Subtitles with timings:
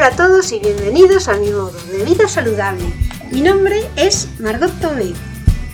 [0.00, 2.90] Hola a todos y bienvenidos a mi modo de vida saludable.
[3.32, 5.12] Mi nombre es Margot Tomé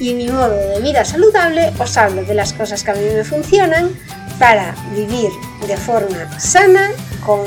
[0.01, 3.05] y en mi modo de vida saludable os hablo de las cosas que a mí
[3.05, 3.89] me funcionan
[4.41, 5.31] para vivir
[5.69, 6.91] de forma sana,
[7.25, 7.47] con,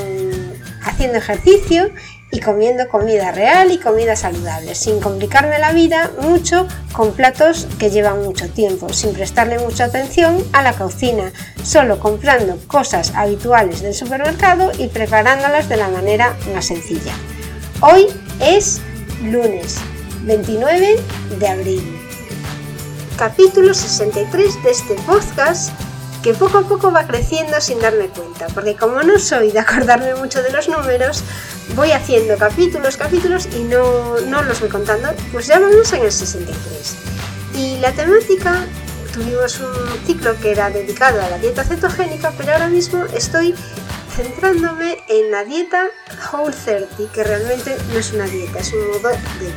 [0.82, 1.90] haciendo ejercicio
[2.32, 7.90] y comiendo comida real y comida saludable, sin complicarme la vida mucho con platos que
[7.90, 11.32] llevan mucho tiempo, sin prestarle mucha atención a la cocina,
[11.64, 17.12] solo comprando cosas habituales del supermercado y preparándolas de la manera más sencilla.
[17.80, 18.06] Hoy
[18.40, 18.80] es
[19.22, 19.76] lunes
[20.22, 20.96] 29
[21.38, 21.98] de abril.
[23.16, 25.72] Capítulo 63 de este podcast
[26.22, 30.14] que poco a poco va creciendo sin darme cuenta, porque como no soy de acordarme
[30.14, 31.24] mucho de los números,
[31.74, 36.12] voy haciendo capítulos, capítulos y no, no los voy contando, pues ya vamos en el
[36.12, 36.96] 63.
[37.56, 38.66] Y la temática,
[39.12, 43.54] tuvimos un ciclo que era dedicado a la dieta cetogénica, pero ahora mismo estoy
[44.14, 45.88] centrándome en la dieta
[46.32, 49.54] Whole 30, que realmente no es una dieta, es un modo de vida.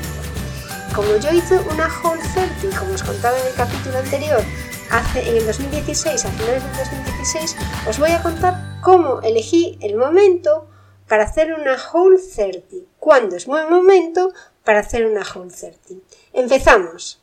[0.96, 2.22] Como yo hice una Whole
[2.62, 4.44] 30, como os contaba en el capítulo anterior,
[4.92, 7.56] hace en el 2016, a finales del 2016,
[7.88, 10.68] os voy a contar cómo elegí el momento
[11.08, 12.88] para hacer una Whole 30.
[13.00, 16.06] ¿Cuándo es buen momento para hacer una Whole 30?
[16.34, 17.22] Empezamos.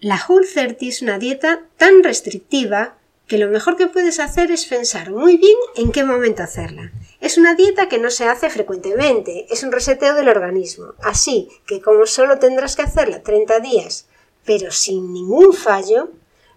[0.00, 4.66] La Whole 30 es una dieta tan restrictiva que lo mejor que puedes hacer es
[4.66, 6.92] pensar muy bien en qué momento hacerla.
[7.20, 11.80] Es una dieta que no se hace frecuentemente, es un reseteo del organismo, así que
[11.80, 14.06] como solo tendrás que hacerla 30 días,
[14.44, 16.10] pero sin ningún fallo,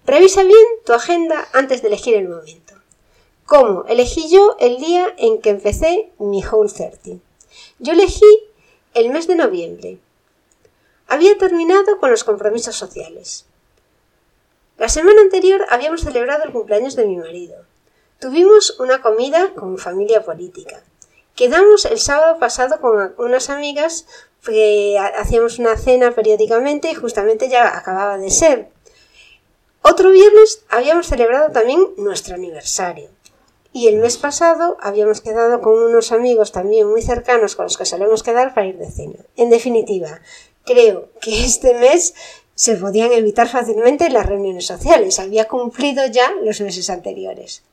[0.05, 2.73] revisa bien tu agenda antes de elegir el momento.
[3.45, 3.85] ¿Cómo?
[3.87, 7.23] Elegí yo el día en que empecé mi Whole 30.
[7.77, 8.25] Yo elegí
[8.95, 9.99] el mes de noviembre.
[11.07, 13.45] Había terminado con los compromisos sociales.
[14.79, 17.55] La semana anterior habíamos celebrado el cumpleaños de mi marido.
[18.19, 20.81] Tuvimos una comida con familia política.
[21.35, 24.07] Quedamos el sábado pasado con unas amigas
[24.43, 28.69] que hacíamos una cena periódicamente y justamente ya acababa de ser.
[29.83, 33.14] Otro viernes habíamos celebrado también nuestro aniversario.
[33.75, 37.83] Y el mes pasado habíamos quedado con unos amigos también muy cercanos con los que
[37.83, 39.19] solemos quedar para ir de cena.
[39.35, 40.21] En definitiva,
[40.63, 42.13] creo que este mes
[42.53, 45.19] se podían evitar fácilmente las reuniones sociales.
[45.19, 47.63] Había cumplido ya los meses anteriores.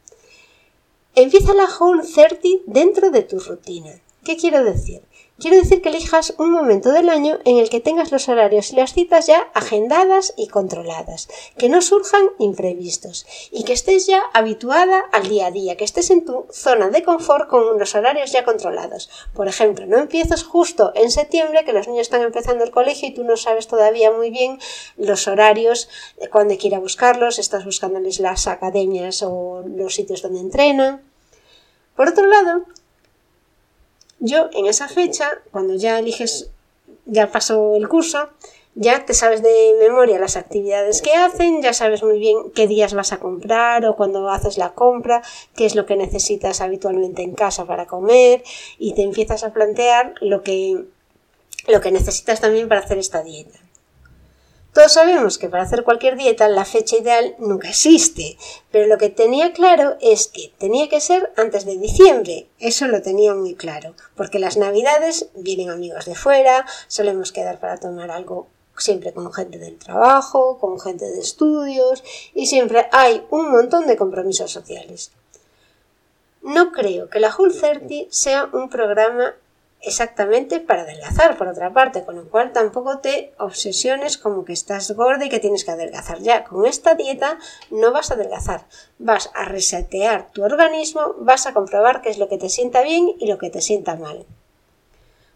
[1.15, 3.93] Empieza la Whole 30 dentro de tu rutina.
[4.25, 5.03] ¿Qué quiero decir?
[5.43, 8.77] Quiero decir que elijas un momento del año en el que tengas los horarios y
[8.77, 15.01] las citas ya agendadas y controladas, que no surjan imprevistos y que estés ya habituada
[15.11, 18.45] al día a día, que estés en tu zona de confort con los horarios ya
[18.45, 19.11] controlados.
[19.35, 23.15] Por ejemplo, no empieces justo en septiembre que los niños están empezando el colegio y
[23.15, 24.61] tú no sabes todavía muy bien
[24.97, 25.89] los horarios,
[26.31, 31.03] cuando quiera buscarlos, estás buscándoles las academias o los sitios donde entrenan.
[31.97, 32.65] Por otro lado,
[34.25, 36.49] yo en esa fecha, cuando ya eliges,
[37.07, 38.29] ya pasó el curso,
[38.77, 42.95] ya te sabes de memoria las actividades que hacen, ya sabes muy bien qué días
[42.95, 45.23] vas a comprar o cuando haces la compra,
[45.57, 48.45] qué es lo que necesitas habitualmente en casa para comer
[48.79, 50.85] y te empiezas a plantear lo que,
[51.67, 53.59] lo que necesitas también para hacer esta dieta.
[54.73, 58.39] Todos sabemos que para hacer cualquier dieta la fecha ideal nunca existe,
[58.71, 62.49] pero lo que tenía claro es que tenía que ser antes de diciembre.
[62.59, 67.77] Eso lo tenía muy claro, porque las navidades vienen amigos de fuera, solemos quedar para
[67.77, 73.51] tomar algo siempre con gente del trabajo, con gente de estudios y siempre hay un
[73.51, 75.13] montón de compromisos sociales.
[76.41, 79.35] No creo que la Whole 30 sea un programa
[79.83, 84.91] exactamente para adelgazar, por otra parte, con lo cual tampoco te obsesiones como que estás
[84.93, 86.21] gorda y que tienes que adelgazar.
[86.21, 87.39] Ya, con esta dieta
[87.71, 88.67] no vas a adelgazar,
[88.99, 93.13] vas a resetear tu organismo, vas a comprobar qué es lo que te sienta bien
[93.19, 94.25] y lo que te sienta mal.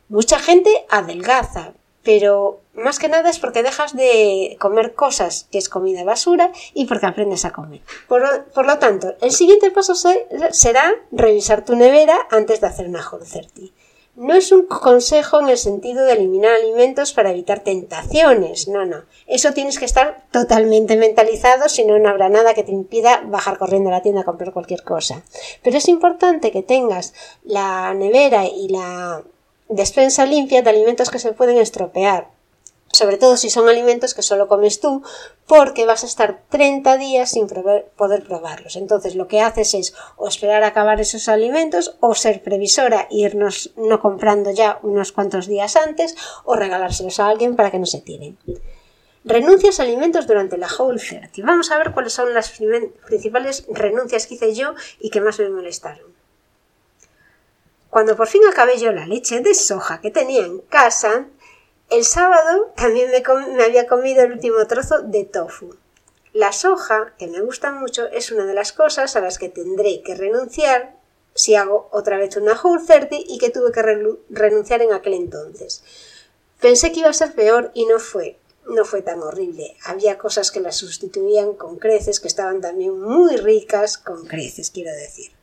[0.08, 1.72] Mucha gente adelgaza,
[2.04, 6.84] pero más que nada es porque dejas de comer cosas que es comida basura y
[6.84, 7.80] porque aprendes a comer.
[8.06, 13.26] Por, lo tanto, el siguiente paso será revisar tu nevera antes de hacer una Whole
[14.16, 19.04] no es un consejo en el sentido de eliminar alimentos para evitar tentaciones, no, no.
[19.26, 23.58] Eso tienes que estar totalmente mentalizado, si no, no habrá nada que te impida bajar
[23.58, 25.22] corriendo a la tienda a comprar cualquier cosa.
[25.62, 27.12] Pero es importante que tengas
[27.44, 29.22] la nevera y la
[29.68, 32.35] despensa limpia de alimentos que se pueden estropear
[32.92, 35.02] sobre todo si son alimentos que solo comes tú,
[35.46, 38.76] porque vas a estar 30 días sin poder probarlos.
[38.76, 43.72] Entonces lo que haces es o esperar a acabar esos alimentos o ser previsora irnos
[43.76, 48.00] no comprando ya unos cuantos días antes o regalárselos a alguien para que no se
[48.00, 48.38] tiren.
[49.24, 51.42] Renuncias a alimentos durante la Whole 30.
[51.44, 52.50] Vamos a ver cuáles son las
[53.06, 56.14] principales renuncias que hice yo y que más me molestaron.
[57.90, 61.26] cuando por fin acabé yo la leche de soja que tenía en casa,
[61.90, 65.76] el sábado también me, había comido el último trozo de tofu.
[66.32, 70.02] La soja, que me gusta mucho, es una de las cosas a las que tendré
[70.02, 70.96] que renunciar
[71.34, 73.82] si hago otra vez una Whole 30 y que tuve que
[74.30, 75.82] renunciar en aquel entonces.
[76.60, 78.38] Pensé que iba a ser peor y no fue.
[78.66, 79.76] No fue tan horrible.
[79.84, 84.92] Había cosas que la sustituían con creces que estaban también muy ricas con creces, quiero
[84.92, 85.35] decir.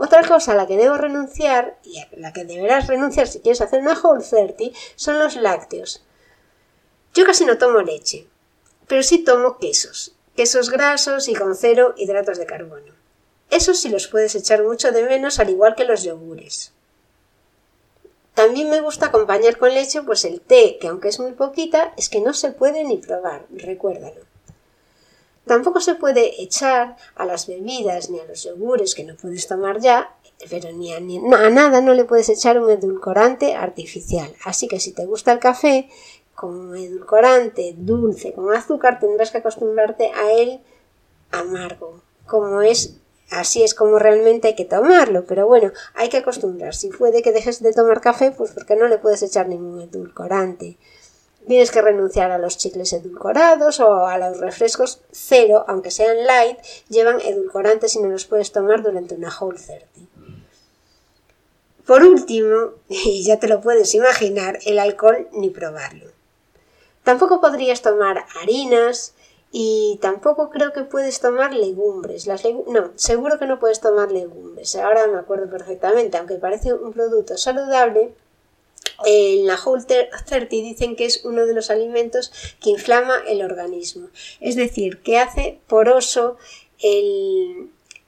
[0.00, 3.60] Otra cosa a la que debo renunciar, y a la que deberás renunciar si quieres
[3.60, 6.04] hacer una Whole 30, son los lácteos.
[7.14, 8.28] Yo casi no tomo leche,
[8.86, 12.94] pero sí tomo quesos, quesos grasos y con cero hidratos de carbono.
[13.50, 16.72] Esos sí los puedes echar mucho de menos, al igual que los yogures.
[18.34, 22.08] También me gusta acompañar con leche pues el té, que aunque es muy poquita, es
[22.08, 24.27] que no se puede ni probar, recuérdalo.
[25.48, 29.80] Tampoco se puede echar a las bebidas ni a los yogures que no puedes tomar
[29.80, 30.14] ya,
[30.48, 34.32] pero ni a, nada no le puedes echar un edulcorante artificial.
[34.44, 35.88] Así que si te gusta el café
[36.36, 40.60] con edulcorante dulce, con azúcar, tendrás que acostumbrarte a él
[41.32, 42.94] amargo, como es
[43.30, 46.80] Así es como realmente hay que tomarlo, pero bueno, hay que acostumbrarse.
[46.80, 50.78] Si puede que dejes de tomar café, pues porque no le puedes echar ningún edulcorante.
[51.48, 56.58] Tienes que renunciar a los chicles edulcorados o a los refrescos cero, aunque sean light,
[56.88, 59.86] llevan edulcorantes y no los puedes tomar durante una whole 30.
[61.86, 66.12] Por último, y ya te lo puedes imaginar, el alcohol ni probarlo.
[67.02, 69.14] Tampoco podrías tomar harinas,
[69.50, 72.26] y tampoco creo que puedes tomar legumbres.
[72.26, 74.76] Las no, seguro que no puedes tomar legumbres.
[74.76, 78.12] Ahora me acuerdo perfectamente, aunque parece un producto saludable,
[79.04, 84.08] en la Whole 30 dicen que es uno de los alimentos que inflama el organismo.
[84.40, 86.36] Es decir, que hace poroso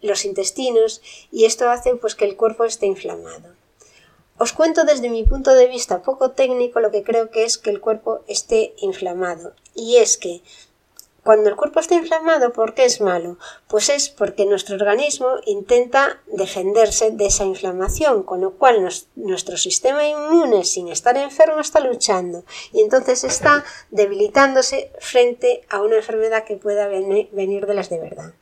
[0.01, 3.55] los intestinos y esto hace pues que el cuerpo esté inflamado.
[4.39, 7.69] Os cuento desde mi punto de vista poco técnico lo que creo que es que
[7.69, 9.53] el cuerpo esté inflamado.
[9.75, 10.41] Y es que
[11.25, 13.39] cuando el cuerpo está inflamado, ¿por qué es malo?
[13.69, 20.07] Pues es porque nuestro organismo intenta defenderse de esa inflamación, con lo cual nuestro sistema
[20.07, 26.57] inmune, sin estar enfermo, está luchando y entonces está debilitándose frente a una enfermedad que
[26.57, 28.33] pueda venir de las de verdad.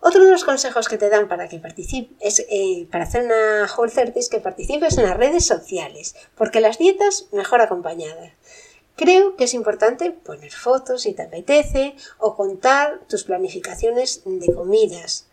[0.00, 3.90] Otro de los consejos que te dan para que participes, eh, para hacer una Whole
[3.90, 8.32] 30 es que participes en las redes sociales, porque las dietas mejor acompañadas.
[8.96, 15.26] Creo que es importante poner fotos si te apetece o contar tus planificaciones de comidas.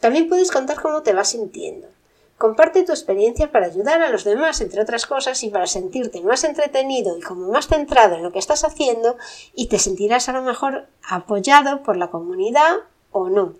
[0.00, 1.88] También puedes contar cómo te vas sintiendo.
[2.36, 6.44] Comparte tu experiencia para ayudar a los demás, entre otras cosas, y para sentirte más
[6.44, 9.16] entretenido y como más centrado en lo que estás haciendo
[9.54, 12.74] y te sentirás a lo mejor apoyado por la comunidad
[13.10, 13.54] o no.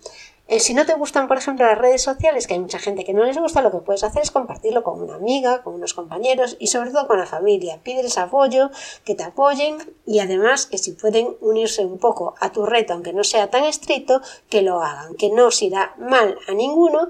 [0.49, 3.13] Eh, si no te gustan, por ejemplo, las redes sociales, que hay mucha gente que
[3.13, 6.55] no les gusta, lo que puedes hacer es compartirlo con una amiga, con unos compañeros
[6.57, 7.81] y sobre todo con la familia.
[7.83, 8.71] Pídeles apoyo,
[9.03, 13.11] que te apoyen y además que si pueden unirse un poco a tu reto, aunque
[13.11, 17.09] no sea tan estricto, que lo hagan, que no os irá mal a ninguno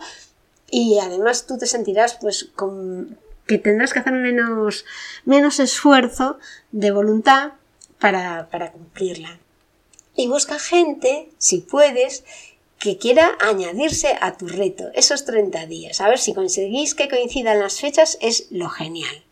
[0.72, 4.84] y además tú te sentirás pues con que tendrás que hacer menos,
[5.26, 6.38] menos esfuerzo
[6.72, 7.54] de voluntad
[8.00, 9.40] para, para cumplirla.
[10.16, 12.26] Y busca gente, si puedes,
[12.80, 16.02] que quiera añadirse a tu reto esos 30 días.
[16.02, 19.24] A ver si conseguís que coincidan las fechas es lo genial.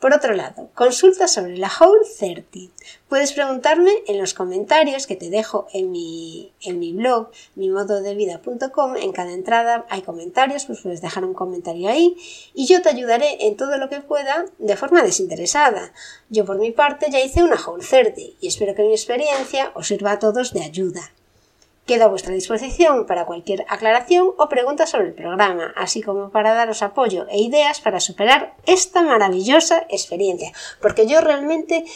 [0.00, 2.72] Por otro lado, consulta sobre la Whole 30.
[3.08, 8.96] Puedes preguntarme en los comentarios que te dejo en mi, en mi blog, mimododevida.com.
[8.96, 12.16] En cada entrada hay comentarios, pues puedes dejar un comentario ahí
[12.54, 15.92] y yo te ayudaré en todo lo que pueda de forma desinteresada.
[16.28, 19.88] Yo por mi parte ya hice una Whole 30 y espero que mi experiencia os
[19.88, 21.10] sirva a todos de ayuda.
[21.88, 26.52] Quedo a vuestra disposición para cualquier aclaración o pregunta sobre el programa, así como para
[26.52, 30.52] daros apoyo e ideas para superar esta maravillosa experiencia,
[30.82, 31.86] porque yo realmente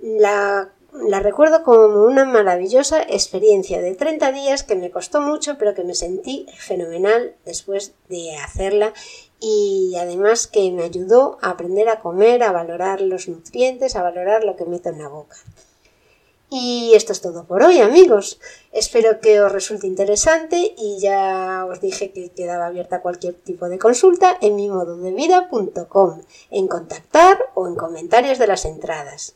[0.00, 5.74] la, la recuerdo como una maravillosa experiencia de 30 días que me costó mucho, pero
[5.74, 8.94] que me sentí fenomenal después de hacerla
[9.38, 14.44] y además que me ayudó a aprender a comer, a valorar los nutrientes, a valorar
[14.44, 15.36] lo que meto en la boca.
[16.54, 18.38] Y esto es todo por hoy, amigos.
[18.72, 23.78] Espero que os resulte interesante y ya os dije que quedaba abierta cualquier tipo de
[23.78, 29.34] consulta en mi modo de vida.com, en contactar o en comentarios de las entradas.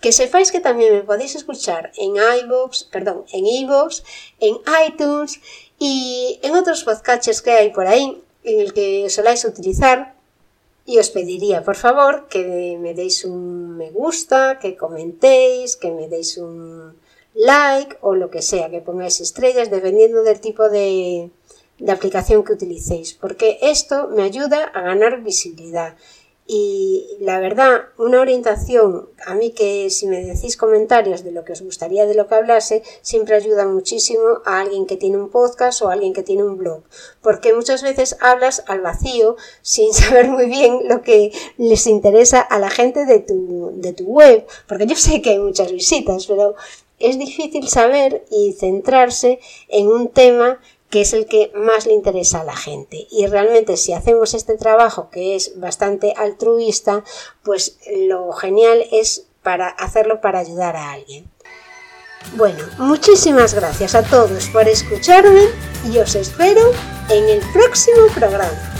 [0.00, 4.04] Que sepáis que también me podéis escuchar en iVoox, perdón, en iVoox,
[4.38, 5.40] en iTunes
[5.80, 10.15] y en otros podcasts que hay por ahí en el que soláis utilizar
[10.86, 16.08] y os pediría, por favor, que me deis un me gusta, que comentéis, que me
[16.08, 16.96] deis un
[17.34, 21.30] like o lo que sea, que pongáis estrellas dependiendo del tipo de,
[21.78, 25.96] de aplicación que utilicéis, porque esto me ayuda a ganar visibilidad.
[26.48, 31.52] Y la verdad, una orientación, a mí que si me decís comentarios de lo que
[31.52, 35.82] os gustaría de lo que hablase, siempre ayuda muchísimo a alguien que tiene un podcast
[35.82, 36.84] o a alguien que tiene un blog,
[37.20, 42.60] porque muchas veces hablas al vacío sin saber muy bien lo que les interesa a
[42.60, 46.54] la gente de tu, de tu web, porque yo sé que hay muchas visitas, pero
[46.98, 52.40] es difícil saber y centrarse en un tema que es el que más le interesa
[52.40, 53.06] a la gente.
[53.10, 57.04] Y realmente si hacemos este trabajo que es bastante altruista,
[57.42, 57.78] pues
[58.08, 61.30] lo genial es para hacerlo para ayudar a alguien.
[62.34, 65.48] Bueno, muchísimas gracias a todos por escucharme
[65.84, 66.72] y os espero
[67.08, 68.75] en el próximo programa.